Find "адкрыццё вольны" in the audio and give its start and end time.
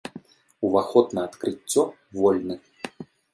1.27-2.55